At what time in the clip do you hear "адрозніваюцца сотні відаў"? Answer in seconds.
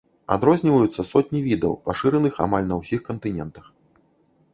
0.35-1.75